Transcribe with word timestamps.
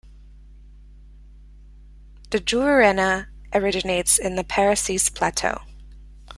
The 2.31 2.39
Juruena 2.39 3.27
originates 3.53 4.17
in 4.17 4.35
the 4.35 4.43
Parecis 4.43 5.09
plateau. 5.13 5.59